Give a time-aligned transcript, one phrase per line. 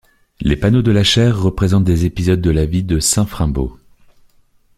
[0.39, 3.77] Les panneaux de la chaire représentent des épisodes de la vie de saint Fraimbault.